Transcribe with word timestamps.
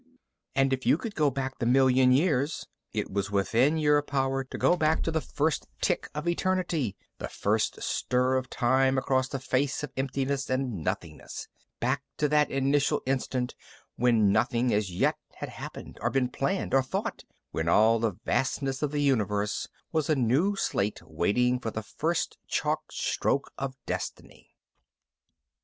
And 0.55 0.73
if 0.73 0.83
you 0.83 0.97
could 0.97 1.13
go 1.13 1.29
back 1.29 1.59
the 1.59 1.67
million 1.67 2.11
years, 2.11 2.65
it 2.91 3.11
was 3.11 3.29
within 3.29 3.77
your 3.77 4.01
power 4.01 4.43
to 4.43 4.57
go 4.57 4.75
back 4.75 5.03
to 5.03 5.11
the 5.11 5.21
first 5.21 5.67
tick 5.79 6.09
of 6.15 6.27
eternity, 6.27 6.95
the 7.19 7.29
first 7.29 7.79
stir 7.83 8.33
of 8.35 8.49
time 8.49 8.97
across 8.97 9.27
the 9.27 9.37
face 9.37 9.83
of 9.83 9.91
emptiness 9.95 10.49
and 10.49 10.83
nothingness 10.83 11.47
back 11.79 12.01
to 12.17 12.27
that 12.29 12.49
initial 12.49 13.03
instant 13.05 13.53
when 13.95 14.31
nothing 14.31 14.73
as 14.73 14.89
yet 14.91 15.19
had 15.35 15.49
happened 15.49 15.99
or 16.01 16.09
been 16.09 16.29
planned 16.29 16.73
or 16.73 16.81
thought, 16.81 17.23
when 17.51 17.69
all 17.69 17.99
the 17.99 18.13
vastness 18.25 18.81
of 18.81 18.89
the 18.89 19.03
Universe 19.03 19.67
was 19.91 20.09
a 20.09 20.15
new 20.15 20.55
slate 20.55 20.99
waiting 21.03 21.59
the 21.59 21.83
first 21.83 22.39
chalk 22.47 22.91
stroke 22.91 23.51
of 23.55 23.75
destiny. 23.85 24.55